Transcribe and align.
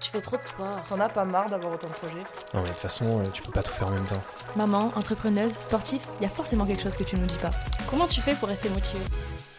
Tu 0.00 0.10
fais 0.10 0.20
trop 0.20 0.38
de 0.38 0.42
sport. 0.42 0.82
T'en 0.88 0.98
as 0.98 1.10
pas 1.10 1.26
marre 1.26 1.50
d'avoir 1.50 1.74
autant 1.74 1.88
de 1.88 1.92
projets 1.92 2.24
Non 2.54 2.60
mais 2.60 2.62
de 2.62 2.68
toute 2.68 2.80
façon, 2.80 3.20
euh, 3.20 3.24
tu 3.34 3.42
peux 3.42 3.52
pas 3.52 3.62
tout 3.62 3.72
faire 3.72 3.88
en 3.88 3.90
même 3.90 4.06
temps. 4.06 4.22
Maman, 4.56 4.90
entrepreneuse, 4.96 5.52
sportif, 5.52 6.00
il 6.18 6.22
y 6.22 6.26
a 6.26 6.30
forcément 6.30 6.64
quelque 6.64 6.82
chose 6.82 6.96
que 6.96 7.04
tu 7.04 7.16
nous 7.16 7.26
dis 7.26 7.36
pas. 7.36 7.50
Comment 7.90 8.06
tu 8.06 8.22
fais 8.22 8.34
pour 8.34 8.48
rester 8.48 8.70
motivée? 8.70 9.04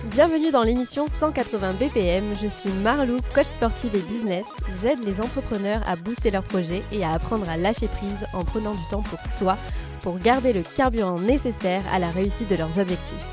Bienvenue 0.05 0.49
dans 0.49 0.63
l'émission 0.63 1.05
180 1.07 1.73
BPM. 1.73 2.23
Je 2.41 2.47
suis 2.47 2.71
Marlou, 2.71 3.19
coach 3.35 3.45
sportive 3.45 3.95
et 3.95 4.01
business. 4.01 4.47
J'aide 4.81 5.03
les 5.05 5.21
entrepreneurs 5.21 5.83
à 5.87 5.95
booster 5.95 6.31
leurs 6.31 6.43
projets 6.43 6.81
et 6.91 7.05
à 7.05 7.11
apprendre 7.13 7.47
à 7.47 7.55
lâcher 7.55 7.87
prise 7.87 8.27
en 8.33 8.43
prenant 8.43 8.73
du 8.73 8.87
temps 8.89 9.03
pour 9.03 9.19
soi, 9.27 9.57
pour 10.01 10.17
garder 10.17 10.53
le 10.53 10.63
carburant 10.63 11.19
nécessaire 11.19 11.83
à 11.93 11.99
la 11.99 12.09
réussite 12.09 12.49
de 12.49 12.55
leurs 12.55 12.79
objectifs. 12.79 13.27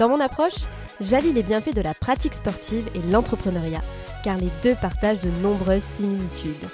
Dans 0.00 0.08
mon 0.08 0.18
approche, 0.18 0.66
j'allie 1.00 1.32
les 1.32 1.42
bienfaits 1.42 1.74
de 1.74 1.82
la 1.82 1.94
pratique 1.94 2.34
sportive 2.34 2.88
et 2.94 3.00
l'entrepreneuriat, 3.10 3.82
car 4.24 4.36
les 4.36 4.50
deux 4.62 4.74
partagent 4.74 5.20
de 5.20 5.30
nombreuses 5.42 5.82
similitudes. 5.96 6.68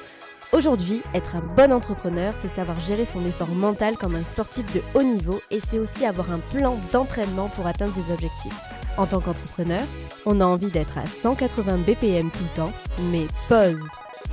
Aujourd'hui, 0.53 1.03
être 1.15 1.35
un 1.35 1.43
bon 1.57 1.73
entrepreneur, 1.73 2.33
c'est 2.41 2.55
savoir 2.55 2.79
gérer 2.79 3.05
son 3.05 3.25
effort 3.27 3.49
mental 3.49 3.97
comme 3.97 4.15
un 4.15 4.23
sportif 4.23 4.73
de 4.73 4.83
haut 4.95 5.03
niveau 5.03 5.41
et 5.51 5.59
c'est 5.69 5.81
aussi 5.81 6.07
avoir 6.07 6.31
un 6.31 6.39
plan 6.39 6.79
d'entraînement 6.93 7.49
pour 7.49 7.67
atteindre 7.67 7.93
ses 7.95 8.13
objectifs. 8.13 8.61
En 8.97 9.07
tant 9.07 9.21
qu'entrepreneur, 9.21 9.83
on 10.27 10.41
a 10.41 10.47
envie 10.47 10.71
d'être 10.71 10.97
à 10.97 11.07
180 11.07 11.79
BPM 11.79 12.31
tout 12.31 12.45
le 12.45 12.57
temps, 12.57 12.73
mais 13.11 13.27
pause. 13.49 13.83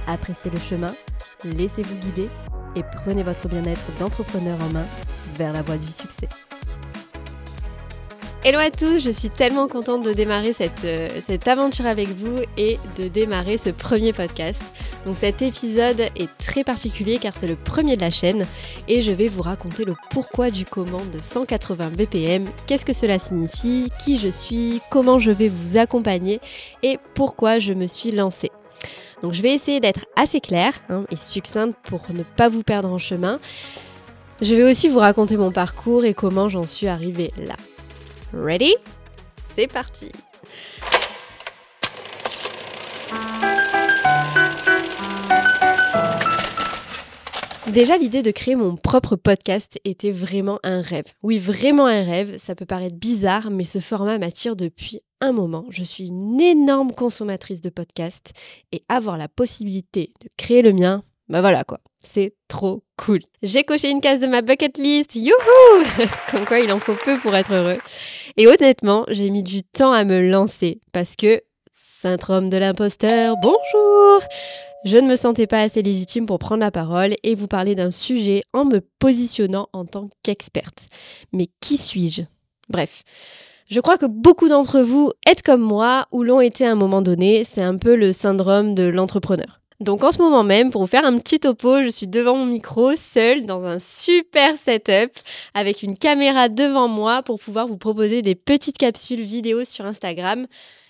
Appréciez 0.08 0.52
le 0.52 0.60
chemin, 0.60 0.94
laissez-vous 1.44 1.96
guider 1.96 2.30
et 2.76 2.84
prenez 3.04 3.24
votre 3.24 3.48
bien-être 3.48 3.86
d'entrepreneur 4.00 4.60
en 4.62 4.70
main 4.70 4.86
vers 5.38 5.54
la 5.54 5.64
voie 5.64 5.78
du 5.78 5.92
succès. 5.92 6.30
Hello 8.44 8.58
à 8.58 8.72
tous, 8.72 8.98
je 8.98 9.12
suis 9.12 9.30
tellement 9.30 9.68
contente 9.68 10.04
de 10.04 10.14
démarrer 10.14 10.52
cette, 10.52 10.84
euh, 10.84 11.10
cette 11.28 11.48
aventure 11.48 11.86
avec 11.86 12.08
vous 12.08 12.40
et 12.58 12.80
de 12.98 13.08
démarrer 13.08 13.58
ce 13.58 13.70
premier 13.70 14.14
podcast. 14.14 14.60
Donc 15.06 15.14
cet 15.16 15.44
épisode 15.44 16.00
est 16.16 16.38
très 16.40 16.64
particulier 16.64 17.20
car 17.20 17.36
c'est 17.40 17.46
le 17.46 17.56
premier 17.56 17.98
de 17.98 18.02
la 18.02 18.10
chaîne 18.10 18.48
et 18.88 19.04
je 19.04 19.12
vais 19.12 19.28
vous 19.28 19.44
raconter 19.44 19.86
le 19.86 19.94
pourquoi 20.10 20.50
du 20.50 20.66
comment 20.66 21.06
de 21.14 21.20
180 21.20 21.92
BPM, 21.92 22.46
qu'est-ce 22.66 22.84
que 22.84 22.94
cela 22.94 23.20
signifie, 23.20 23.92
qui 24.04 24.18
je 24.18 24.30
suis, 24.30 24.82
comment 24.90 25.20
je 25.20 25.30
vais 25.30 25.48
vous 25.50 25.78
accompagner 25.78 26.42
et 26.82 26.98
pourquoi 27.14 27.60
je 27.60 27.74
me 27.74 27.86
suis 27.86 28.10
lancée. 28.10 28.50
Donc 29.22 29.34
je 29.34 29.44
vais 29.44 29.54
essayer 29.54 29.80
d'être 29.80 30.08
assez 30.16 30.42
claire 30.42 30.74
hein, 30.90 31.06
et 31.12 31.16
succincte 31.16 31.78
pour 31.84 32.02
ne 32.12 32.24
pas 32.24 32.50
vous 32.50 32.64
perdre 32.64 32.92
en 32.92 32.98
chemin. 32.98 33.40
Je 34.42 34.56
vais 34.56 34.64
aussi 34.64 34.90
vous 34.90 34.98
raconter 34.98 35.38
mon 35.38 35.52
parcours 35.52 36.06
et 36.06 36.16
comment 36.16 36.50
j'en 36.50 36.66
suis 36.66 36.88
arrivée 36.88 37.32
là. 37.38 37.56
Ready? 38.34 38.74
C'est 39.56 39.68
parti 39.68 40.10
Déjà, 47.68 47.98
l'idée 47.98 48.22
de 48.22 48.32
créer 48.32 48.56
mon 48.56 48.78
propre 48.78 49.18
podcast 49.18 49.80
était 49.84 50.12
vraiment 50.12 50.60
un 50.64 50.82
rêve. 50.82 51.04
Oui, 51.24 51.40
vraiment 51.40 51.86
un 51.86 52.04
rêve. 52.04 52.38
Ça 52.38 52.56
peut 52.56 52.66
paraître 52.66 52.96
bizarre, 52.96 53.52
mais 53.52 53.66
ce 53.66 53.80
format 53.80 54.18
m'attire 54.18 54.56
depuis 54.56 55.02
un 55.20 55.34
moment. 55.34 55.66
Je 55.70 55.84
suis 55.84 56.08
une 56.08 56.40
énorme 56.40 56.94
consommatrice 56.94 57.60
de 57.60 57.70
podcasts 57.70 58.32
et 58.72 58.84
avoir 58.88 59.18
la 59.18 59.28
possibilité 59.28 60.14
de 60.22 60.30
créer 60.38 60.62
le 60.62 60.72
mien, 60.72 61.04
bah 61.32 61.40
voilà 61.40 61.64
quoi. 61.64 61.80
C'est 62.02 62.34
trop 62.50 62.84
cool. 62.98 63.22
J'ai 63.42 63.64
coché 63.64 63.90
une 63.90 64.02
case 64.02 64.20
de 64.20 64.28
ma 64.28 64.42
bucket 64.42 64.78
list. 64.78 65.16
Youhou 65.16 65.86
Comme 66.32 66.46
quoi 66.46 66.60
il 66.60 66.72
en 66.74 66.80
faut 66.80 66.96
peu 66.96 67.18
pour 67.20 67.34
être 67.36 67.54
heureux. 67.54 67.78
Et 68.38 68.48
honnêtement, 68.48 69.06
j'ai 69.10 69.30
mis 69.30 69.44
du 69.44 69.64
temps 69.64 69.92
à 69.92 70.04
me 70.04 70.22
lancer 70.22 70.80
parce 70.94 71.16
que 71.16 71.42
syndrome 71.74 72.50
de 72.50 72.58
l'imposteur, 72.58 73.36
bonjour 73.42 74.22
je 74.84 74.98
ne 74.98 75.08
me 75.08 75.16
sentais 75.16 75.46
pas 75.46 75.62
assez 75.62 75.84
légitime 75.84 76.26
pour 76.26 76.40
prendre 76.40 76.62
la 76.62 76.72
parole 76.72 77.14
et 77.24 77.36
vous 77.36 77.48
parler 77.48 77.76
d'un 77.76 77.92
sujet 77.92 78.42
en 78.52 78.66
me 78.66 78.82
positionnant 79.00 79.70
en 79.74 79.86
tant 79.86 80.08
qu'experte. 80.24 80.88
Mais 81.34 81.50
qui 81.60 81.78
suis-je? 81.78 82.24
Bref. 82.68 83.04
Je 83.70 83.80
crois 83.80 83.98
que 83.98 84.08
beaucoup 84.08 84.50
d'entre 84.50 84.82
vous 84.82 85.12
êtes 85.28 85.44
comme 85.44 85.62
moi 85.62 86.08
ou 86.12 86.24
l'ont 86.24 86.42
été 86.42 86.66
à 86.66 86.72
un 86.72 86.76
moment 86.76 87.02
donné, 87.02 87.44
c'est 87.44 87.62
un 87.62 87.78
peu 87.78 87.96
le 87.96 88.12
syndrome 88.12 88.74
de 88.74 88.84
l'entrepreneur. 88.84 89.61
Donc 89.82 90.04
en 90.04 90.12
ce 90.12 90.20
moment 90.20 90.44
même, 90.44 90.70
pour 90.70 90.82
vous 90.82 90.88
faire 90.88 91.06
un 91.06 91.18
petit 91.18 91.40
topo, 91.40 91.82
je 91.82 91.90
suis 91.90 92.06
devant 92.06 92.36
mon 92.36 92.46
micro, 92.46 92.96
seule, 92.96 93.48
dans 93.48 93.64
un 93.64 93.80
super 93.80 94.56
setup, 94.56 95.12
avec 95.56 95.82
une 95.82 95.98
caméra 95.98 96.50
devant 96.50 96.88
moi 96.88 97.24
pour 97.24 97.40
pouvoir 97.40 97.66
vous 97.66 97.78
proposer 97.78 98.22
des 98.22 98.36
petites 98.36 98.78
capsules 98.78 99.22
vidéo 99.22 99.66
sur 99.66 99.88
Instagram 99.88 100.46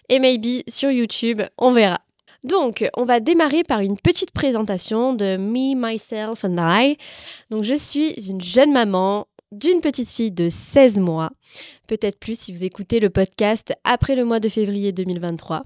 et 0.10 0.20
maybe 0.20 0.64
sur 0.68 0.92
YouTube, 0.92 1.42
on 1.58 1.72
verra. 1.72 2.02
Donc, 2.44 2.84
on 2.98 3.06
va 3.06 3.22
démarrer 3.22 3.64
par 3.64 3.80
une 3.80 3.98
petite 3.98 4.32
présentation 4.32 5.14
de 5.14 5.38
Me, 5.38 5.74
Myself 5.74 6.44
and 6.44 6.58
I. 6.60 6.98
Donc, 7.50 7.64
je 7.64 7.76
suis 7.76 8.14
une 8.30 8.42
jeune 8.42 8.74
maman 8.74 9.28
d'une 9.52 9.82
petite 9.82 10.10
fille 10.10 10.32
de 10.32 10.50
16 10.50 10.98
mois, 11.00 11.32
peut-être 11.88 12.20
plus 12.20 12.40
si 12.40 12.54
vous 12.54 12.64
écoutez 12.64 13.00
le 13.00 13.10
podcast 13.10 13.74
après 13.84 14.16
le 14.16 14.24
mois 14.24 14.40
de 14.40 14.48
février 14.48 14.94
2023. 14.94 15.64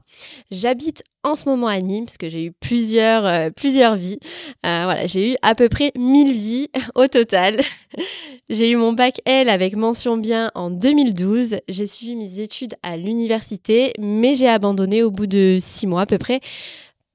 J'habite 0.50 1.04
en 1.24 1.36
ce 1.36 1.48
moment 1.48 1.68
à 1.68 1.80
Nîmes 1.80 2.06
parce 2.06 2.18
que 2.18 2.30
j'ai 2.30 2.46
eu 2.46 2.52
plusieurs, 2.52 3.26
euh, 3.26 3.50
plusieurs 3.50 3.96
vies. 3.96 4.20
Euh, 4.66 4.84
voilà, 4.86 5.06
j'ai 5.06 5.34
eu 5.34 5.36
à 5.42 5.56
peu 5.56 5.70
près 5.70 5.92
1000 5.96 6.34
vies 6.34 6.70
au 6.96 7.08
total. 7.08 7.58
j'ai 8.50 8.72
eu 8.72 8.76
mon 8.76 8.94
bac 8.94 9.22
L 9.26 9.50
avec 9.50 9.76
mention 9.76 10.18
bien 10.18 10.52
en 10.56 10.70
2012. 10.70 11.58
J'ai 11.68 11.88
suivi 11.88 12.16
mes 12.16 12.40
études 12.40 12.76
à 12.84 12.98
l'université, 12.98 13.94
mais 14.00 14.34
j'ai 14.36 14.48
abandonné 14.48 15.04
au 15.04 15.12
bout 15.12 15.28
de 15.28 15.58
6 15.60 15.88
mois 15.88 16.02
à 16.02 16.06
peu 16.06 16.18
près 16.18 16.42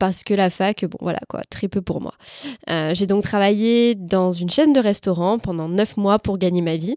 parce 0.00 0.24
que 0.24 0.34
la 0.34 0.50
fac, 0.50 0.84
bon 0.86 0.98
voilà 1.00 1.20
quoi, 1.28 1.42
très 1.48 1.68
peu 1.68 1.82
pour 1.82 2.00
moi. 2.00 2.14
Euh, 2.70 2.92
j'ai 2.94 3.06
donc 3.06 3.22
travaillé 3.22 3.94
dans 3.94 4.32
une 4.32 4.50
chaîne 4.50 4.72
de 4.72 4.80
restaurants 4.80 5.38
pendant 5.38 5.68
neuf 5.68 5.96
mois 5.96 6.18
pour 6.18 6.38
gagner 6.38 6.62
ma 6.62 6.76
vie. 6.76 6.96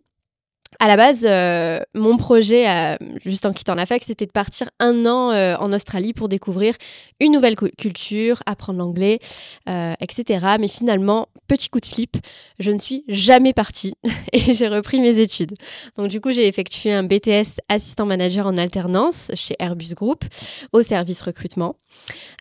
À 0.80 0.88
la 0.88 0.98
base, 0.98 1.26
euh, 1.26 1.80
mon 1.94 2.18
projet, 2.18 2.70
euh, 2.70 2.96
juste 3.26 3.46
en 3.46 3.54
quittant 3.54 3.76
la 3.76 3.86
fac, 3.86 4.04
c'était 4.06 4.26
de 4.26 4.32
partir 4.32 4.70
un 4.80 5.06
an 5.06 5.34
en 5.60 5.74
Australie 5.74 6.14
pour 6.14 6.30
découvrir 6.30 6.76
une 7.20 7.34
nouvelle 7.34 7.56
culture, 7.56 8.42
apprendre 8.46 8.80
l'anglais, 8.80 9.20
etc. 9.68 10.46
Mais 10.60 10.68
finalement, 10.68 11.28
petit 11.48 11.70
coup 11.70 11.80
de 11.80 11.86
flip, 11.86 12.18
je 12.60 12.72
ne 12.72 12.78
suis 12.78 13.04
jamais 13.08 13.54
partie 13.54 13.94
et 14.34 14.54
j'ai 14.54 14.68
repris 14.68 15.00
mes 15.02 15.20
études. 15.20 15.54
Donc 15.98 16.10
du 16.10 16.22
coup, 16.22 16.32
j'ai 16.32 16.48
effectué 16.48 16.92
un 16.92 17.04
BTS 17.04 17.60
assistant 17.70 18.06
manager 18.06 18.48
en 18.48 18.58
alternance 18.58 19.32
chez 19.36 19.56
Airbus 19.60 19.94
Group 19.94 20.26
au 20.72 20.82
service 20.82 21.22
recrutement. 21.22 21.76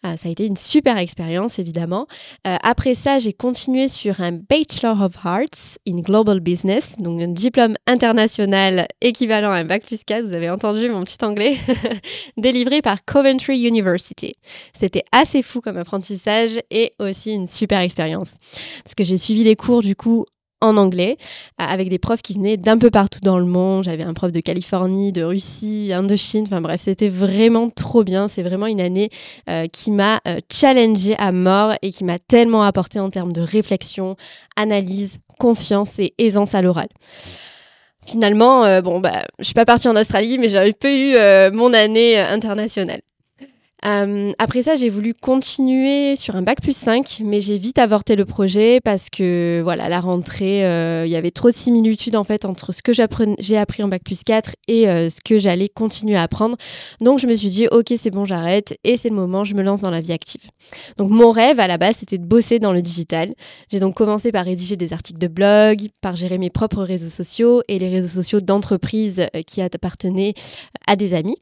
Euh, 0.05 0.17
ça 0.17 0.29
a 0.29 0.33
été 0.33 0.47
une 0.47 0.57
super 0.57 0.99
expérience, 0.99 1.59
évidemment. 1.59 2.07
Euh, 2.47 2.57
après 2.63 2.95
ça, 2.95 3.19
j'ai 3.19 3.33
continué 3.33 3.89
sur 3.89 4.21
un 4.21 4.33
Bachelor 4.33 5.01
of 5.01 5.15
Arts 5.25 5.79
in 5.87 6.01
Global 6.01 6.41
Business, 6.41 6.95
donc 6.99 7.21
un 7.21 7.29
diplôme 7.29 7.75
international 7.87 8.22
équivalent 9.01 9.51
à 9.51 9.57
un 9.57 9.65
Bac 9.65 9.85
plus 9.85 10.05
4, 10.05 10.27
vous 10.27 10.35
avez 10.35 10.51
entendu 10.51 10.89
mon 10.89 11.05
petit 11.05 11.23
anglais, 11.25 11.57
délivré 12.37 12.83
par 12.83 13.05
Coventry 13.05 13.67
University. 13.67 14.35
C'était 14.75 15.05
assez 15.13 15.43
fou 15.43 15.61
comme 15.61 15.77
apprentissage 15.77 16.61
et 16.71 16.93
aussi 16.99 17.33
une 17.33 17.47
super 17.47 17.81
expérience. 17.81 18.31
Parce 18.85 18.95
que 18.95 19.05
j'ai 19.05 19.19
suivi 19.19 19.45
les 19.45 19.57
cours, 19.57 19.83
du 19.83 19.97
coup, 19.97 20.27
en 20.63 20.77
anglais, 20.77 21.19
avec 21.59 21.89
des 21.89 21.99
profs 21.99 22.23
qui 22.23 22.35
venaient 22.35 22.57
d'un 22.57 22.79
peu 22.79 22.91
partout 22.91 23.19
dans 23.23 23.39
le 23.39 23.45
monde. 23.45 23.85
J'avais 23.85 24.05
un 24.05 24.15
prof 24.15 24.33
de 24.33 24.41
Californie, 24.41 25.13
de 25.13 25.23
Russie, 25.23 25.91
Indochine, 25.93 26.45
enfin 26.45 26.61
bref, 26.61 26.83
c'était 26.85 27.09
vraiment 27.09 27.69
trop 27.69 28.05
bien. 28.05 28.29
C'est 28.29 28.43
vraiment 28.43 28.67
une 28.67 28.81
année 28.81 29.11
euh, 29.51 29.67
qui 29.67 29.91
m'a 29.91 30.21
euh, 30.27 30.39
challengée 30.51 31.17
à 31.19 31.33
mort 31.33 31.75
et 31.83 31.91
qui 31.91 32.05
m'a 32.05 32.19
tellement 32.19 32.63
apporté 32.63 33.01
en 33.01 33.11
termes 33.11 33.33
de 33.33 33.41
réflexion, 33.41 34.17
analyse, 34.57 35.19
confiance 35.39 35.99
et 35.99 36.15
aisance 36.19 36.55
à 36.55 36.63
l'oral. 36.63 36.89
Finalement, 38.07 38.81
bon, 38.83 39.01
bah, 39.01 39.25
je 39.39 39.45
suis 39.45 39.55
pas 39.55 39.65
partie 39.65 39.89
en 39.89 39.97
Australie, 39.97 40.39
mais 40.39 40.49
j'avais 40.49 40.73
peu 40.73 40.93
eu 40.93 41.15
mon 41.53 41.73
année 41.73 42.19
internationale. 42.19 43.01
Euh, 43.85 44.33
après 44.39 44.63
ça, 44.63 44.77
j'ai 44.77 44.89
voulu 44.89 45.13
continuer 45.13 46.15
sur 46.17 46.37
un 46.37 46.43
bac 46.43 46.61
plus 46.61 46.77
5, 46.77 47.21
mais 47.25 47.41
j'ai 47.41 47.59
vite 47.59 47.79
avorté 47.79 48.15
le 48.15 48.25
projet 48.25 48.81
parce 48.81 49.11
que 49.11 49.61
voilà, 49.63 49.89
la 49.89 50.01
rentrée, 50.01 50.65
euh, 50.65 51.05
il 51.05 51.11
y 51.11 51.17
avait 51.17 51.31
trop 51.33 51.51
de 51.51 51.57
similitudes 51.57 52.15
en 52.15 52.25
fait 52.25 52.45
entre 52.45 52.73
ce 52.73 52.83
que 52.83 52.93
j'ai 52.93 53.57
appris 53.57 53.83
en 53.83 53.89
bac 53.89 54.03
plus 54.05 54.23
4 54.23 54.55
et 54.69 54.89
euh, 54.89 55.11
ce 55.11 55.21
que 55.25 55.39
j'allais 55.39 55.69
continuer 55.69 56.17
à 56.17 56.23
apprendre. 56.23 56.57
Donc 57.01 57.19
je 57.19 57.27
me 57.27 57.35
suis 57.35 57.49
dit, 57.49 57.67
ok, 57.69 57.93
c'est 57.97 58.11
bon, 58.11 58.25
j'arrête 58.25 58.79
et 58.85 58.97
c'est 58.97 59.09
le 59.09 59.17
moment, 59.17 59.45
je 59.45 59.55
me 59.55 59.63
lance 59.63 59.81
dans 59.81 59.91
la 59.91 60.01
vie 60.01 60.13
active. 60.13 60.43
Donc 60.97 61.11
mon 61.11 61.33
rêve 61.33 61.59
à 61.59 61.67
la 61.67 61.79
base, 61.79 61.97
c'était 61.99 62.19
de 62.19 62.27
bosser 62.27 62.61
dans 62.61 62.73
le 62.73 62.83
digital. 62.83 63.35
J'ai 63.71 63.81
donc 63.81 63.97
commencé 63.97 64.31
par 64.31 64.45
rédiger 64.45 64.77
des 64.77 64.93
articles 64.93 65.19
de 65.19 65.29
blog, 65.29 65.89
par 66.01 66.15
gérer 66.15 66.39
mes 66.39 66.51
propres 66.51 66.83
réseaux 66.83 67.11
sociaux 67.11 67.63
et 67.67 67.79
les 67.79 67.89
réseaux 67.89 68.23
sociaux 68.23 68.41
d'entreprises 68.41 69.27
qui 69.47 69.61
appartenaient 69.61 70.35
à 70.87 70.95
des 70.95 71.15
amis. 71.15 71.39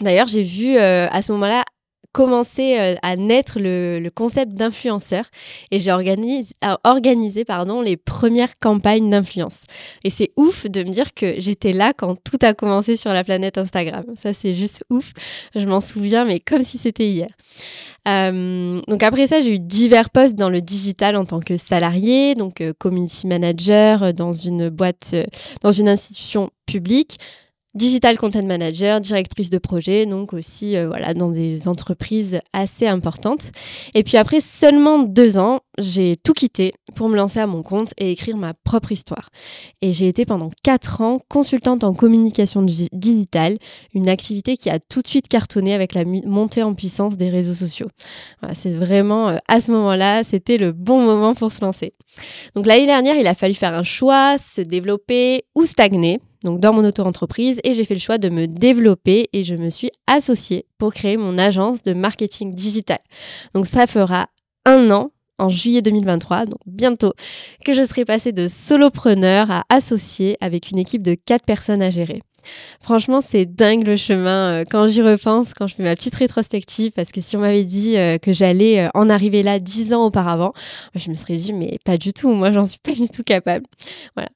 D'ailleurs, 0.00 0.26
j'ai 0.26 0.42
vu 0.42 0.76
euh, 0.76 1.06
à 1.10 1.22
ce 1.22 1.32
moment-là 1.32 1.64
commencé 2.12 2.78
euh, 2.78 2.94
à 3.02 3.16
naître 3.16 3.58
le, 3.60 4.08
concept 4.14 4.52
d'influenceur 4.52 5.24
et 5.72 5.80
j'ai 5.80 5.90
organisé, 5.90 7.44
pardon, 7.44 7.80
les 7.80 7.96
premières 7.96 8.56
campagnes 8.58 9.10
d'influence. 9.10 9.62
Et 10.04 10.10
c'est 10.10 10.30
ouf 10.36 10.66
de 10.66 10.84
me 10.84 10.90
dire 10.90 11.12
que 11.14 11.34
j'étais 11.38 11.72
là 11.72 11.92
quand 11.92 12.14
tout 12.22 12.38
a 12.42 12.54
commencé 12.54 12.96
sur 12.96 13.12
la 13.12 13.24
planète 13.24 13.58
Instagram. 13.58 14.04
Ça, 14.20 14.32
c'est 14.32 14.54
juste 14.54 14.84
ouf. 14.90 15.12
Je 15.56 15.66
m'en 15.66 15.80
souviens, 15.80 16.24
mais 16.24 16.38
comme 16.38 16.62
si 16.62 16.78
c'était 16.78 17.08
hier. 17.08 17.28
Euh, 18.06 18.80
donc 18.86 19.02
après 19.02 19.26
ça, 19.26 19.40
j'ai 19.40 19.54
eu 19.54 19.58
divers 19.58 20.10
postes 20.10 20.36
dans 20.36 20.50
le 20.50 20.60
digital 20.60 21.16
en 21.16 21.24
tant 21.24 21.40
que 21.40 21.56
salarié, 21.56 22.36
donc 22.36 22.62
community 22.78 23.26
manager 23.26 24.14
dans 24.14 24.32
une 24.32 24.68
boîte, 24.68 25.16
dans 25.62 25.72
une 25.72 25.88
institution 25.88 26.50
publique, 26.66 27.18
digital 27.74 28.16
content 28.18 28.44
manager, 28.44 29.00
directrice 29.00 29.50
de 29.50 29.58
projet, 29.58 30.06
donc 30.06 30.32
aussi 30.32 30.76
euh, 30.76 30.86
voilà 30.88 31.14
dans 31.14 31.30
des 31.30 31.66
entreprises 31.68 32.40
assez 32.52 32.86
importantes. 32.86 33.50
Et 33.94 34.02
puis 34.02 34.16
après 34.16 34.40
seulement 34.40 35.00
deux 35.00 35.38
ans, 35.38 35.60
j'ai 35.78 36.16
tout 36.16 36.34
quitté 36.34 36.72
pour 36.94 37.08
me 37.08 37.16
lancer 37.16 37.40
à 37.40 37.46
mon 37.46 37.62
compte 37.62 37.92
et 37.98 38.12
écrire 38.12 38.36
ma 38.36 38.54
propre 38.54 38.92
histoire. 38.92 39.30
Et 39.82 39.92
j'ai 39.92 40.06
été 40.06 40.24
pendant 40.24 40.50
quatre 40.62 41.00
ans 41.00 41.18
consultante 41.28 41.82
en 41.82 41.94
communication 41.94 42.62
digitale, 42.62 43.58
une 43.92 44.08
activité 44.08 44.56
qui 44.56 44.70
a 44.70 44.78
tout 44.78 45.02
de 45.02 45.08
suite 45.08 45.28
cartonné 45.28 45.74
avec 45.74 45.94
la 45.94 46.04
montée 46.04 46.62
en 46.62 46.74
puissance 46.74 47.16
des 47.16 47.30
réseaux 47.30 47.54
sociaux. 47.54 47.88
C'est 48.54 48.72
vraiment 48.72 49.30
euh, 49.30 49.36
à 49.48 49.60
ce 49.60 49.72
moment-là, 49.72 50.22
c'était 50.22 50.58
le 50.58 50.72
bon 50.72 51.02
moment 51.02 51.34
pour 51.34 51.50
se 51.50 51.64
lancer. 51.64 51.92
Donc 52.54 52.66
l'année 52.66 52.86
dernière, 52.86 53.16
il 53.16 53.26
a 53.26 53.34
fallu 53.34 53.54
faire 53.54 53.74
un 53.74 53.82
choix, 53.82 54.38
se 54.38 54.60
développer 54.60 55.44
ou 55.54 55.64
stagner 55.64 56.20
donc 56.44 56.60
dans 56.60 56.72
mon 56.72 56.84
auto-entreprise, 56.84 57.60
et 57.64 57.74
j'ai 57.74 57.84
fait 57.84 57.94
le 57.94 58.00
choix 58.00 58.18
de 58.18 58.28
me 58.28 58.46
développer 58.46 59.28
et 59.32 59.44
je 59.44 59.54
me 59.54 59.70
suis 59.70 59.90
associée 60.06 60.66
pour 60.78 60.92
créer 60.92 61.16
mon 61.16 61.38
agence 61.38 61.82
de 61.82 61.92
marketing 61.92 62.54
digital. 62.54 62.98
Donc 63.54 63.66
ça 63.66 63.86
fera 63.86 64.28
un 64.66 64.90
an 64.90 65.10
en 65.38 65.48
juillet 65.48 65.82
2023, 65.82 66.46
donc 66.46 66.60
bientôt, 66.66 67.12
que 67.64 67.72
je 67.72 67.84
serai 67.84 68.04
passée 68.04 68.32
de 68.32 68.46
solopreneur 68.46 69.50
à 69.50 69.64
associé 69.68 70.36
avec 70.40 70.70
une 70.70 70.78
équipe 70.78 71.02
de 71.02 71.14
quatre 71.14 71.44
personnes 71.44 71.82
à 71.82 71.90
gérer. 71.90 72.20
Franchement, 72.80 73.20
c'est 73.26 73.46
dingue 73.46 73.86
le 73.86 73.96
chemin 73.96 74.60
euh, 74.60 74.64
quand 74.68 74.86
j'y 74.86 75.02
repense, 75.02 75.54
quand 75.54 75.66
je 75.66 75.74
fais 75.74 75.82
ma 75.82 75.96
petite 75.96 76.14
rétrospective, 76.14 76.92
parce 76.92 77.12
que 77.12 77.20
si 77.20 77.36
on 77.36 77.40
m'avait 77.40 77.64
dit 77.64 77.96
euh, 77.96 78.18
que 78.18 78.32
j'allais 78.32 78.80
euh, 78.80 78.88
en 78.94 79.08
arriver 79.08 79.42
là 79.42 79.58
dix 79.58 79.92
ans 79.92 80.04
auparavant, 80.04 80.52
je 80.94 81.10
me 81.10 81.14
serais 81.14 81.36
dit, 81.36 81.52
mais 81.52 81.78
pas 81.84 81.96
du 81.96 82.12
tout, 82.12 82.30
moi 82.30 82.52
j'en 82.52 82.66
suis 82.66 82.78
pas 82.78 82.92
du 82.92 83.08
tout 83.08 83.22
capable. 83.22 83.66
Voilà. 84.14 84.28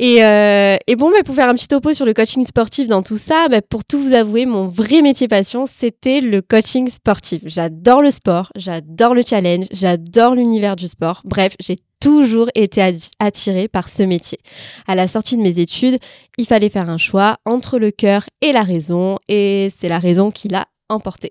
Et, 0.00 0.96
bon, 0.96 1.10
mais 1.10 1.22
pour 1.22 1.34
faire 1.34 1.48
un 1.48 1.54
petit 1.54 1.68
topo 1.68 1.92
sur 1.92 2.06
le 2.06 2.14
coaching 2.14 2.46
sportif 2.46 2.88
dans 2.88 3.02
tout 3.02 3.18
ça, 3.18 3.48
bah, 3.48 3.60
pour 3.60 3.84
tout 3.84 4.00
vous 4.00 4.14
avouer, 4.14 4.46
mon 4.46 4.68
vrai 4.68 5.02
métier 5.02 5.28
passion, 5.28 5.66
c'était 5.66 6.20
le 6.20 6.40
coaching 6.40 6.88
sportif. 6.88 7.42
J'adore 7.44 8.00
le 8.00 8.10
sport, 8.10 8.50
j'adore 8.56 9.14
le 9.14 9.22
challenge, 9.26 9.66
j'adore 9.72 10.34
l'univers 10.34 10.76
du 10.76 10.88
sport. 10.88 11.22
Bref, 11.24 11.54
j'ai 11.60 11.78
toujours 12.00 12.48
été 12.54 12.82
attirée 13.18 13.68
par 13.68 13.88
ce 13.88 14.02
métier. 14.02 14.38
À 14.86 14.94
la 14.94 15.08
sortie 15.08 15.36
de 15.36 15.42
mes 15.42 15.58
études, 15.58 15.98
il 16.36 16.46
fallait 16.46 16.68
faire 16.68 16.88
un 16.88 16.98
choix 16.98 17.38
entre 17.44 17.78
le 17.78 17.90
cœur 17.90 18.24
et 18.40 18.52
la 18.52 18.62
raison, 18.62 19.18
et 19.28 19.72
c'est 19.76 19.88
la 19.88 19.98
raison 19.98 20.30
qui 20.30 20.48
l'a 20.48 20.66
emporté. 20.88 21.30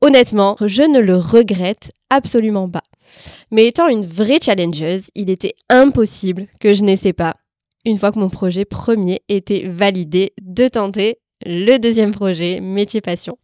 Honnêtement, 0.00 0.56
je 0.64 0.82
ne 0.82 1.00
le 1.00 1.16
regrette 1.16 1.90
absolument 2.10 2.68
pas. 2.68 2.84
Mais 3.50 3.66
étant 3.66 3.88
une 3.88 4.06
vraie 4.06 4.38
challengeuse, 4.40 5.10
il 5.14 5.30
était 5.30 5.54
impossible 5.68 6.46
que 6.60 6.72
je 6.72 6.82
n'essaie 6.82 7.12
pas 7.12 7.36
une 7.84 7.98
fois 7.98 8.12
que 8.12 8.18
mon 8.18 8.28
projet 8.28 8.64
premier 8.64 9.22
était 9.28 9.64
validé, 9.66 10.32
de 10.42 10.68
tenter 10.68 11.18
le 11.50 11.78
deuxième 11.78 12.10
projet, 12.10 12.60
métier 12.60 13.00
passion. 13.00 13.38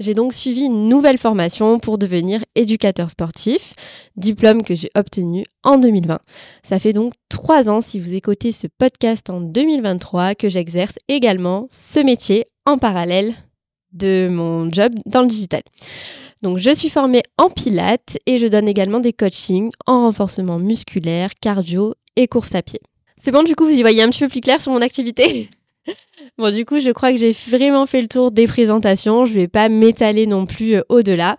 J'ai 0.00 0.14
donc 0.14 0.32
suivi 0.32 0.62
une 0.62 0.88
nouvelle 0.88 1.18
formation 1.18 1.78
pour 1.80 1.98
devenir 1.98 2.42
éducateur 2.54 3.10
sportif, 3.10 3.74
diplôme 4.16 4.62
que 4.62 4.74
j'ai 4.74 4.88
obtenu 4.94 5.44
en 5.62 5.76
2020. 5.76 6.18
Ça 6.64 6.78
fait 6.78 6.94
donc 6.94 7.12
trois 7.28 7.68
ans, 7.68 7.82
si 7.82 8.00
vous 8.00 8.14
écoutez 8.14 8.52
ce 8.52 8.66
podcast 8.78 9.28
en 9.28 9.42
2023, 9.42 10.34
que 10.34 10.48
j'exerce 10.48 10.94
également 11.08 11.68
ce 11.70 12.00
métier 12.00 12.46
en 12.64 12.78
parallèle 12.78 13.34
de 13.92 14.28
mon 14.30 14.72
job 14.72 14.94
dans 15.04 15.20
le 15.20 15.28
digital. 15.28 15.62
Donc 16.42 16.56
je 16.56 16.74
suis 16.74 16.88
formée 16.88 17.22
en 17.36 17.50
pilates 17.50 18.16
et 18.24 18.38
je 18.38 18.46
donne 18.46 18.66
également 18.66 18.98
des 18.98 19.12
coachings 19.12 19.72
en 19.86 20.06
renforcement 20.06 20.58
musculaire, 20.58 21.32
cardio 21.38 21.92
et 22.16 22.28
course 22.28 22.54
à 22.54 22.62
pied. 22.62 22.80
C'est 23.18 23.30
bon, 23.30 23.42
du 23.42 23.54
coup, 23.54 23.66
vous 23.66 23.72
y 23.72 23.82
voyez 23.82 24.02
un 24.02 24.08
petit 24.08 24.20
peu 24.20 24.28
plus 24.28 24.40
clair 24.40 24.62
sur 24.62 24.72
mon 24.72 24.80
activité? 24.80 25.50
Bon, 26.38 26.54
du 26.54 26.64
coup, 26.64 26.80
je 26.80 26.90
crois 26.90 27.12
que 27.12 27.18
j'ai 27.18 27.32
vraiment 27.32 27.86
fait 27.86 28.02
le 28.02 28.08
tour 28.08 28.30
des 28.30 28.46
présentations. 28.46 29.24
Je 29.24 29.34
ne 29.34 29.40
vais 29.40 29.48
pas 29.48 29.68
m'étaler 29.68 30.26
non 30.26 30.46
plus 30.46 30.76
euh, 30.76 30.82
au-delà. 30.88 31.38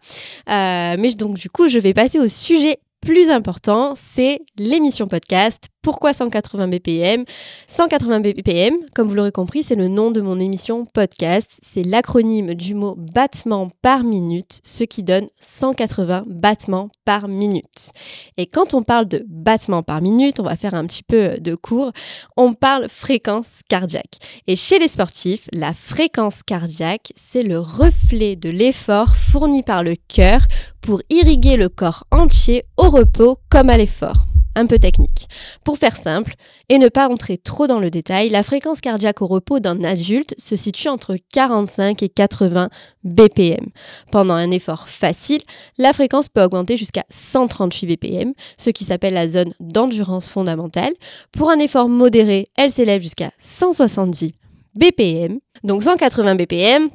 Euh, 0.50 0.96
mais 1.00 1.14
donc, 1.16 1.38
du 1.38 1.50
coup, 1.50 1.68
je 1.68 1.80
vais 1.80 1.94
passer 1.94 2.20
au 2.20 2.28
sujet 2.28 2.80
plus 3.02 3.30
important, 3.30 3.96
c'est 3.96 4.40
l'émission 4.58 5.08
podcast 5.08 5.73
pourquoi 5.84 6.14
180 6.14 6.70
BPM 6.70 7.26
180 7.68 8.22
BPM, 8.22 8.74
comme 8.96 9.10
vous 9.10 9.16
l'aurez 9.16 9.34
compris, 9.34 9.64
c'est 9.64 9.76
le 9.76 9.90
nom 9.90 10.12
de 10.12 10.22
mon 10.22 10.40
émission 10.40 10.86
podcast. 10.86 11.60
C'est 11.62 11.84
l'acronyme 11.84 12.54
du 12.54 12.74
mot 12.74 12.96
battement 12.98 13.70
par 13.82 14.04
minute, 14.04 14.62
ce 14.64 14.86
qui 14.86 15.04
donne 15.04 15.28
180 15.40 16.24
battements 16.28 16.90
par 17.04 17.28
minute. 17.28 17.92
Et 18.38 18.48
quand 18.48 18.74
on 18.74 18.82
parle 18.82 19.08
de 19.08 19.26
battements 19.28 19.84
par 19.84 20.02
minute, 20.02 20.40
on 20.40 20.44
va 20.44 20.56
faire 20.56 20.74
un 20.74 20.86
petit 20.86 21.04
peu 21.04 21.36
de 21.40 21.54
cours, 21.54 21.92
on 22.38 22.54
parle 22.54 22.88
fréquence 22.88 23.48
cardiaque. 23.68 24.20
Et 24.48 24.56
chez 24.56 24.80
les 24.80 24.88
sportifs, 24.88 25.50
la 25.52 25.74
fréquence 25.74 26.44
cardiaque, 26.44 27.12
c'est 27.18 27.44
le 27.44 27.60
reflet 27.60 28.38
de 28.38 28.50
l'effort 28.50 29.16
fourni 29.16 29.64
par 29.64 29.84
le 29.84 29.96
cœur 30.08 30.42
pour 30.82 31.02
irriguer 31.10 31.58
le 31.58 31.68
corps 31.68 32.06
entier 32.12 32.64
au 32.78 32.90
repos 32.90 33.38
comme 33.50 33.70
à 33.70 33.78
l'effort 33.78 34.33
un 34.56 34.66
peu 34.66 34.80
technique. 34.80 35.28
Pour 35.64 35.78
faire 35.78 35.96
simple 35.96 36.36
et 36.70 36.78
ne 36.78 36.90
pas 36.90 37.10
entrer 37.10 37.38
trop 37.38 37.68
dans 37.68 37.80
le 37.80 37.90
détail, 37.90 38.30
la 38.30 38.44
fréquence 38.44 38.82
cardiaque 38.82 39.22
au 39.22 39.28
repos 39.28 39.60
d'un 39.60 39.84
adulte 39.84 40.36
se 40.38 40.56
situe 40.56 40.90
entre 40.90 41.16
45 41.32 42.04
et 42.04 42.10
80 42.10 42.70
BPM. 43.04 43.68
Pendant 44.12 44.34
un 44.34 44.52
effort 44.52 44.88
facile, 44.88 45.42
la 45.78 45.94
fréquence 45.94 46.30
peut 46.30 46.44
augmenter 46.44 46.78
jusqu'à 46.78 47.04
138 47.10 47.88
BPM, 47.88 48.34
ce 48.58 48.70
qui 48.70 48.84
s'appelle 48.84 49.14
la 49.14 49.30
zone 49.30 49.54
d'endurance 49.60 50.28
fondamentale. 50.28 50.94
Pour 51.32 51.50
un 51.50 51.60
effort 51.60 51.90
modéré, 51.90 52.48
elle 52.56 52.72
s'élève 52.72 53.02
jusqu'à 53.02 53.32
170 53.40 54.34
BPM. 54.76 55.40
Donc 55.64 55.84
180 55.84 56.36
BPM, 56.36 56.90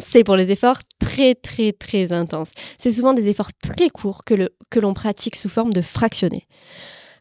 c'est 0.00 0.24
pour 0.24 0.36
les 0.36 0.50
efforts 0.50 0.78
très 0.98 1.34
très 1.34 1.72
très 1.72 2.12
intenses. 2.12 2.50
C'est 2.78 2.90
souvent 2.90 3.12
des 3.12 3.28
efforts 3.28 3.52
très 3.62 3.90
courts 3.90 4.24
que, 4.24 4.80
l'on 4.80 4.94
pratique 4.94 5.36
sous 5.36 5.48
forme 5.48 5.72
de 5.72 5.82
fractionnés. 5.82 6.46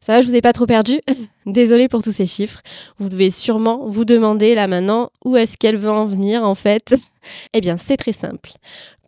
Ça 0.01 0.13
va, 0.13 0.21
je 0.21 0.27
vous 0.27 0.35
ai 0.35 0.41
pas 0.41 0.53
trop 0.53 0.65
perdu? 0.65 1.01
Désolée 1.45 1.89
pour 1.89 2.01
tous 2.01 2.13
ces 2.13 2.25
chiffres. 2.25 2.61
Vous 2.99 3.09
devez 3.09 3.31
sûrement 3.31 3.87
vous 3.89 4.05
demander 4.05 4.55
là 4.55 4.65
maintenant 4.67 5.11
où 5.25 5.35
est-ce 5.35 5.57
qu'elle 5.57 5.77
veut 5.77 5.89
en 5.89 6.05
venir 6.05 6.43
en 6.43 6.55
fait? 6.55 6.95
eh 7.53 7.59
bien, 7.59 7.75
c'est 7.77 7.97
très 7.97 8.13
simple. 8.13 8.51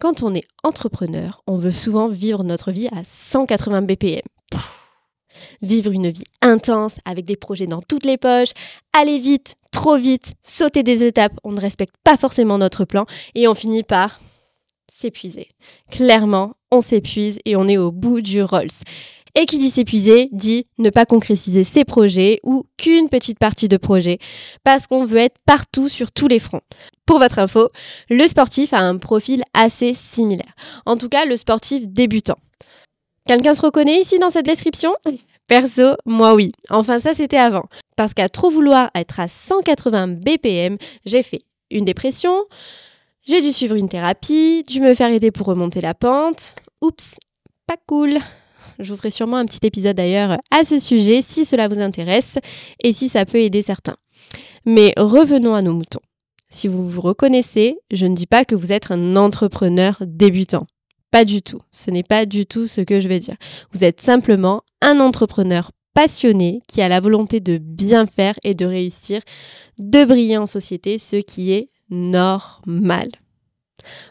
Quand 0.02 0.22
on 0.24 0.34
est 0.34 0.46
entrepreneur, 0.64 1.42
on 1.48 1.58
veut 1.58 1.72
souvent 1.72 2.10
vivre 2.10 2.44
notre 2.44 2.72
vie 2.72 2.88
à 2.88 3.04
180 3.06 3.84
BPM 3.84 4.22
vivre 5.62 5.92
une 5.92 6.10
vie 6.10 6.24
intense 6.42 6.96
avec 7.06 7.26
des 7.26 7.36
projets 7.36 7.68
dans 7.68 7.82
toutes 7.82 8.06
les 8.06 8.18
poches, 8.18 8.52
aller 8.94 9.20
vite, 9.20 9.56
trop 9.72 9.98
vite, 9.98 10.34
sauter 10.42 10.84
des 10.84 11.04
étapes, 11.04 11.34
on 11.44 11.52
ne 11.52 11.62
respecte 11.62 11.96
pas 12.04 12.18
forcément 12.18 12.58
notre 12.58 12.86
plan 12.86 13.06
et 13.36 13.48
on 13.48 13.56
finit 13.56 13.84
par 13.84 14.20
s'épuiser. 14.92 15.50
Clairement, 15.90 16.54
on 16.72 16.82
s'épuise 16.82 17.40
et 17.46 17.56
on 17.56 17.68
est 17.68 17.78
au 17.78 17.92
bout 17.92 18.22
du 18.22 18.42
Rolls. 18.42 18.70
Et 19.34 19.46
qui 19.46 19.58
dit 19.58 19.70
s'épuiser 19.70 20.28
dit 20.34 20.68
ne 20.78 20.90
pas 20.90 21.06
concrétiser 21.06 21.64
ses 21.64 21.86
projets 21.86 22.40
ou 22.44 22.66
qu'une 22.78 23.08
petite 23.08 23.40
partie 23.40 23.70
de 23.70 23.78
projet 23.78 24.20
parce 24.66 24.88
qu'on 24.88 25.06
veut 25.06 25.20
être 25.20 25.38
partout 25.46 25.88
sur 25.88 26.12
tous 26.12 26.28
les 26.28 26.40
fronts. 26.40 26.62
Pour 27.06 27.20
votre 27.20 27.40
info, 27.40 27.70
le 28.10 28.28
sportif 28.28 28.74
a 28.74 28.80
un 28.80 28.98
profil 28.98 29.44
assez 29.54 29.94
similaire. 29.94 30.54
En 30.86 30.98
tout 30.98 31.10
cas, 31.10 31.26
le 31.26 31.38
sportif 31.38 31.88
débutant. 31.88 32.38
Quelqu'un 33.28 33.54
se 33.54 33.62
reconnaît 33.62 34.02
ici 34.02 34.20
dans 34.20 34.30
cette 34.30 34.46
description? 34.46 34.96
Perso, 35.48 35.96
moi 36.06 36.34
oui. 36.34 36.52
Enfin 36.70 37.00
ça 37.00 37.14
c'était 37.14 37.38
avant. 37.38 37.66
Parce 37.96 38.14
qu'à 38.14 38.30
trop 38.30 38.50
vouloir 38.50 38.90
être 38.96 39.20
à 39.20 39.28
180 39.28 40.08
BPM, 40.08 40.78
j'ai 41.06 41.24
fait 41.24 41.42
une 41.70 41.86
dépression, 41.86 42.46
j'ai 43.26 43.42
dû 43.42 43.54
suivre 43.54 43.76
une 43.76 43.90
thérapie, 43.90 44.64
dû 44.68 44.82
me 44.82 44.94
faire 44.94 45.12
aider 45.12 45.32
pour 45.32 45.48
remonter 45.48 45.82
la 45.82 45.94
pente. 45.94 46.56
Oups, 46.82 47.16
pas 47.68 47.78
cool. 47.88 48.18
Je 48.80 48.92
vous 48.92 48.98
ferai 48.98 49.12
sûrement 49.12 49.38
un 49.38 49.46
petit 49.46 49.66
épisode 49.66 49.98
d'ailleurs 49.98 50.38
à 50.50 50.64
ce 50.64 50.80
sujet 50.80 51.22
si 51.22 51.46
cela 51.46 51.68
vous 51.68 51.80
intéresse 51.80 52.40
et 52.84 52.94
si 52.94 53.10
ça 53.10 53.26
peut 53.26 53.38
aider 53.38 53.62
certains. 53.62 53.98
Mais 54.66 54.94
revenons 54.98 55.54
à 55.54 55.62
nos 55.62 55.74
moutons. 55.74 56.02
Si 56.50 56.68
vous 56.68 56.90
vous 56.90 57.02
reconnaissez, 57.02 57.78
je 57.92 58.06
ne 58.06 58.16
dis 58.16 58.26
pas 58.26 58.44
que 58.44 58.56
vous 58.56 58.72
êtes 58.72 58.92
un 58.92 59.16
entrepreneur 59.16 59.98
débutant. 60.02 60.66
Pas 61.12 61.26
du 61.26 61.42
tout. 61.42 61.60
Ce 61.72 61.92
n'est 61.92 62.04
pas 62.04 62.26
du 62.26 62.46
tout 62.46 62.68
ce 62.68 62.82
que 62.82 63.00
je 63.00 63.08
vais 63.08 63.20
dire. 63.20 63.36
Vous 63.72 63.84
êtes 63.84 64.02
simplement 64.02 64.64
un 64.82 65.00
entrepreneur 65.00 65.72
passionné 65.94 66.62
qui 66.68 66.82
a 66.82 66.88
la 66.88 67.02
volonté 67.02 67.42
de 67.42 67.58
bien 67.58 68.06
faire 68.06 68.36
et 68.44 68.54
de 68.54 68.66
réussir, 68.66 69.22
de 69.78 70.06
briller 70.06 70.38
en 70.38 70.46
société, 70.46 70.98
ce 70.98 71.18
qui 71.18 71.52
est 71.52 71.70
normal. 71.90 73.10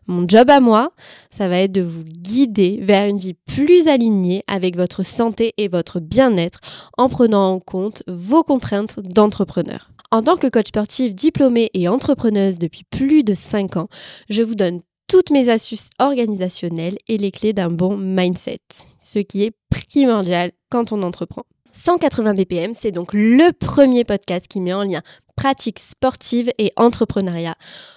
Mon 0.06 0.26
job 0.28 0.50
à 0.50 0.60
moi, 0.60 0.92
ça 1.30 1.48
va 1.48 1.58
être 1.58 1.72
de 1.72 1.80
vous 1.80 2.02
guider 2.02 2.80
vers 2.82 3.06
une 3.06 3.18
vie 3.18 3.34
plus 3.34 3.86
alignée 3.86 4.42
avec 4.46 4.76
votre 4.76 5.04
santé 5.04 5.54
et 5.56 5.68
votre 5.68 6.00
bien-être 6.00 6.60
en 6.98 7.08
prenant 7.08 7.52
en 7.52 7.60
compte 7.60 8.02
vos 8.08 8.42
contraintes 8.42 9.00
d'entrepreneur. 9.00 9.90
En 10.10 10.22
tant 10.22 10.36
que 10.36 10.48
coach 10.48 10.68
sportif 10.68 11.14
diplômée 11.14 11.70
et 11.72 11.86
entrepreneuse 11.86 12.58
depuis 12.58 12.82
plus 12.90 13.22
de 13.22 13.32
5 13.32 13.76
ans, 13.76 13.88
je 14.28 14.42
vous 14.42 14.56
donne 14.56 14.80
toutes 15.10 15.30
mes 15.30 15.48
astuces 15.48 15.90
organisationnelles 15.98 16.96
et 17.08 17.18
les 17.18 17.32
clés 17.32 17.52
d'un 17.52 17.68
bon 17.68 17.96
mindset, 17.96 18.60
ce 19.02 19.18
qui 19.18 19.42
est 19.42 19.52
primordial 19.68 20.52
quand 20.70 20.92
on 20.92 21.02
entreprend. 21.02 21.42
180 21.72 22.34
BPM, 22.34 22.74
c'est 22.74 22.92
donc 22.92 23.12
le 23.12 23.50
premier 23.50 24.04
podcast 24.04 24.46
qui 24.46 24.60
met 24.60 24.72
en 24.72 24.84
lien 24.84 25.02
pratique 25.34 25.80
sportive 25.80 26.52
et 26.58 26.72
entrepreneuriat 26.76 27.56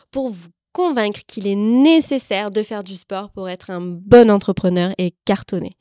pour 0.09 0.31
vous 0.31 0.47
convaincre 0.71 1.19
qu'il 1.27 1.45
est 1.45 1.53
nécessaire 1.55 2.49
de 2.49 2.63
faire 2.63 2.83
du 2.83 2.95
sport 2.95 3.29
pour 3.29 3.47
être 3.47 3.69
un 3.69 3.81
bon 3.81 4.31
entrepreneur 4.31 4.91
et 4.97 5.13
cartonner. 5.23 5.77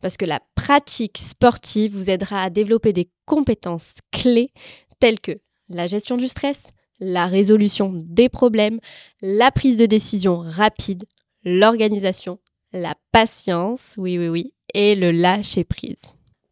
Parce 0.00 0.16
que 0.16 0.26
la 0.26 0.38
pratique 0.54 1.18
sportive 1.18 1.92
vous 1.92 2.08
aidera 2.08 2.40
à 2.40 2.50
développer 2.50 2.92
des 2.92 3.10
compétences 3.26 3.94
clés 4.12 4.52
telles 5.00 5.18
que 5.18 5.40
la 5.68 5.88
gestion 5.88 6.16
du 6.16 6.28
stress, 6.28 6.70
la 7.00 7.26
résolution 7.26 7.92
des 7.94 8.28
problèmes, 8.28 8.80
la 9.22 9.50
prise 9.50 9.76
de 9.76 9.86
décision 9.86 10.38
rapide, 10.38 11.04
l'organisation, 11.44 12.38
la 12.72 12.94
patience, 13.12 13.94
oui 13.96 14.18
oui 14.18 14.28
oui, 14.28 14.52
et 14.74 14.94
le 14.94 15.10
lâcher 15.10 15.64
prise. 15.64 16.02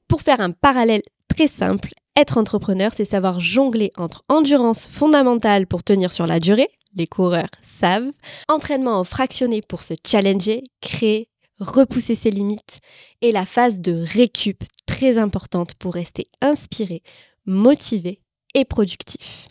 Pour 0.08 0.22
faire 0.22 0.40
un 0.40 0.52
parallèle 0.52 1.02
très 1.28 1.48
simple, 1.48 1.90
être 2.16 2.38
entrepreneur, 2.38 2.92
c'est 2.94 3.04
savoir 3.04 3.40
jongler 3.40 3.92
entre 3.96 4.24
endurance 4.28 4.86
fondamentale 4.86 5.66
pour 5.66 5.82
tenir 5.82 6.12
sur 6.12 6.26
la 6.26 6.40
durée, 6.40 6.70
les 6.94 7.06
coureurs 7.06 7.50
savent, 7.62 8.10
entraînement 8.48 8.98
en 8.98 9.04
fractionné 9.04 9.60
pour 9.60 9.82
se 9.82 9.94
challenger, 10.06 10.62
créer, 10.80 11.28
repousser 11.60 12.14
ses 12.14 12.30
limites, 12.30 12.80
et 13.20 13.32
la 13.32 13.44
phase 13.44 13.80
de 13.80 13.92
récup 13.92 14.64
très 14.86 15.18
importante 15.18 15.74
pour 15.74 15.92
rester 15.94 16.28
inspiré, 16.40 17.02
motivé 17.44 18.20
et 18.54 18.64
productif. 18.64 19.48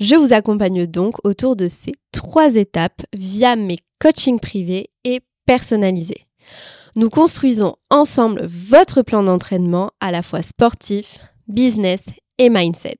Je 0.00 0.16
vous 0.16 0.32
accompagne 0.32 0.86
donc 0.86 1.16
autour 1.24 1.56
de 1.56 1.68
ces 1.68 1.92
trois 2.10 2.54
étapes 2.56 3.02
via 3.14 3.54
mes 3.54 3.76
coachings 3.98 4.40
privés 4.40 4.88
et 5.04 5.20
personnalisés. 5.44 6.26
Nous 6.96 7.10
construisons 7.10 7.76
ensemble 7.90 8.48
votre 8.48 9.02
plan 9.02 9.22
d'entraînement 9.22 9.90
à 10.00 10.10
la 10.10 10.22
fois 10.22 10.40
sportif, 10.40 11.18
business 11.48 12.00
et 12.38 12.48
mindset. 12.48 12.96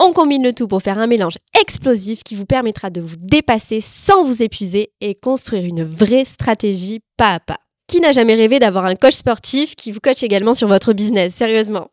On 0.00 0.14
combine 0.14 0.42
le 0.42 0.54
tout 0.54 0.68
pour 0.68 0.80
faire 0.80 0.98
un 0.98 1.06
mélange 1.06 1.36
explosif 1.60 2.22
qui 2.22 2.34
vous 2.34 2.46
permettra 2.46 2.88
de 2.88 3.02
vous 3.02 3.16
dépasser 3.18 3.82
sans 3.82 4.24
vous 4.24 4.42
épuiser 4.42 4.90
et 5.02 5.14
construire 5.14 5.66
une 5.66 5.84
vraie 5.84 6.24
stratégie 6.24 7.00
pas 7.18 7.34
à 7.34 7.40
pas. 7.40 7.58
Qui 7.88 8.00
n'a 8.00 8.12
jamais 8.12 8.36
rêvé 8.36 8.58
d'avoir 8.58 8.86
un 8.86 8.96
coach 8.96 9.16
sportif 9.16 9.76
qui 9.76 9.92
vous 9.92 10.00
coach 10.00 10.22
également 10.22 10.54
sur 10.54 10.66
votre 10.66 10.94
business? 10.94 11.34
Sérieusement? 11.34 11.90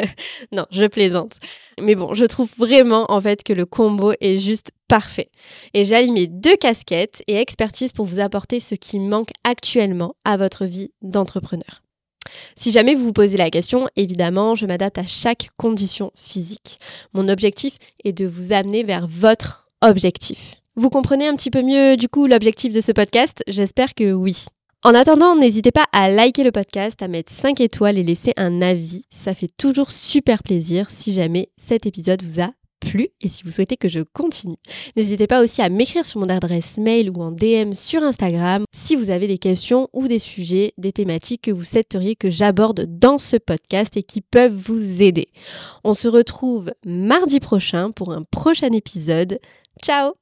non, 0.52 0.64
je 0.70 0.86
plaisante. 0.86 1.34
Mais 1.80 1.94
bon, 1.94 2.14
je 2.14 2.24
trouve 2.24 2.50
vraiment 2.56 3.10
en 3.10 3.20
fait 3.20 3.42
que 3.42 3.52
le 3.52 3.66
combo 3.66 4.12
est 4.20 4.38
juste 4.38 4.70
parfait. 4.88 5.30
Et 5.74 5.84
j'ai 5.84 5.94
aligné 5.94 6.26
deux 6.26 6.56
casquettes 6.56 7.22
et 7.26 7.36
expertise 7.36 7.92
pour 7.92 8.06
vous 8.06 8.20
apporter 8.20 8.60
ce 8.60 8.74
qui 8.74 8.98
manque 8.98 9.30
actuellement 9.44 10.14
à 10.24 10.36
votre 10.36 10.66
vie 10.66 10.90
d'entrepreneur. 11.02 11.82
Si 12.56 12.70
jamais 12.70 12.94
vous 12.94 13.04
vous 13.04 13.12
posez 13.12 13.36
la 13.36 13.50
question, 13.50 13.88
évidemment, 13.96 14.54
je 14.54 14.66
m'adapte 14.66 14.98
à 14.98 15.06
chaque 15.06 15.48
condition 15.56 16.12
physique. 16.14 16.78
Mon 17.14 17.28
objectif 17.28 17.76
est 18.04 18.12
de 18.12 18.26
vous 18.26 18.52
amener 18.52 18.84
vers 18.84 19.06
votre 19.08 19.70
objectif. 19.82 20.56
Vous 20.76 20.90
comprenez 20.90 21.26
un 21.26 21.36
petit 21.36 21.50
peu 21.50 21.62
mieux 21.62 21.96
du 21.96 22.08
coup 22.08 22.26
l'objectif 22.26 22.72
de 22.72 22.80
ce 22.80 22.92
podcast? 22.92 23.42
J'espère 23.46 23.94
que 23.94 24.12
oui. 24.12 24.46
En 24.84 24.94
attendant, 24.94 25.36
n'hésitez 25.36 25.70
pas 25.70 25.86
à 25.92 26.10
liker 26.10 26.42
le 26.42 26.50
podcast, 26.50 27.02
à 27.02 27.08
mettre 27.08 27.32
5 27.32 27.60
étoiles 27.60 27.98
et 27.98 28.02
laisser 28.02 28.32
un 28.36 28.60
avis. 28.62 29.04
Ça 29.10 29.32
fait 29.32 29.50
toujours 29.56 29.92
super 29.92 30.42
plaisir 30.42 30.90
si 30.90 31.12
jamais 31.12 31.50
cet 31.56 31.86
épisode 31.86 32.22
vous 32.22 32.42
a 32.42 32.50
plu 32.80 33.10
et 33.20 33.28
si 33.28 33.44
vous 33.44 33.52
souhaitez 33.52 33.76
que 33.76 33.88
je 33.88 34.00
continue. 34.00 34.56
N'hésitez 34.96 35.28
pas 35.28 35.40
aussi 35.40 35.62
à 35.62 35.68
m'écrire 35.68 36.04
sur 36.04 36.18
mon 36.18 36.28
adresse 36.28 36.78
mail 36.78 37.10
ou 37.10 37.22
en 37.22 37.30
DM 37.30 37.74
sur 37.74 38.02
Instagram 38.02 38.64
si 38.72 38.96
vous 38.96 39.10
avez 39.10 39.28
des 39.28 39.38
questions 39.38 39.88
ou 39.92 40.08
des 40.08 40.18
sujets, 40.18 40.72
des 40.78 40.92
thématiques 40.92 41.42
que 41.42 41.52
vous 41.52 41.62
souhaiteriez 41.62 42.16
que 42.16 42.30
j'aborde 42.30 42.86
dans 42.98 43.18
ce 43.18 43.36
podcast 43.36 43.96
et 43.96 44.02
qui 44.02 44.20
peuvent 44.20 44.52
vous 44.52 45.00
aider. 45.00 45.28
On 45.84 45.94
se 45.94 46.08
retrouve 46.08 46.72
mardi 46.84 47.38
prochain 47.38 47.92
pour 47.92 48.12
un 48.12 48.24
prochain 48.24 48.72
épisode. 48.72 49.38
Ciao 49.80 50.21